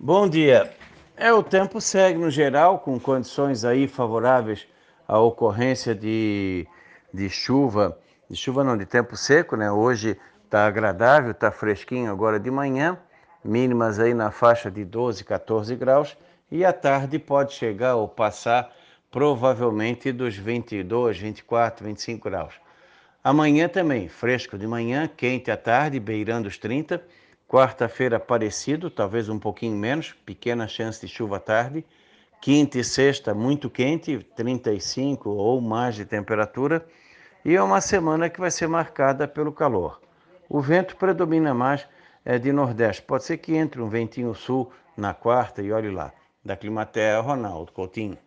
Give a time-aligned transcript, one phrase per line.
[0.00, 0.72] Bom dia.
[1.16, 4.64] É, o tempo segue no geral com condições aí favoráveis
[5.08, 6.68] à ocorrência de,
[7.12, 7.98] de chuva,
[8.30, 9.72] de chuva não, de tempo seco, né?
[9.72, 12.96] Hoje está agradável, está fresquinho agora de manhã,
[13.44, 16.16] mínimas aí na faixa de 12, 14 graus,
[16.48, 18.72] e à tarde pode chegar ou passar
[19.10, 22.54] provavelmente dos 22, 24, 25 graus.
[23.24, 27.02] Amanhã também, fresco de manhã, quente à tarde, beirando os 30
[27.48, 31.82] Quarta-feira, parecido, talvez um pouquinho menos, pequena chance de chuva à tarde.
[32.42, 36.86] Quinta e sexta, muito quente, 35 ou mais de temperatura.
[37.42, 39.98] E é uma semana que vai ser marcada pelo calor.
[40.46, 41.88] O vento predomina mais
[42.22, 43.00] é, de nordeste.
[43.00, 46.12] Pode ser que entre um ventinho sul na quarta e olhe lá.
[46.44, 48.18] Da Climatea, Ronaldo Coutinho.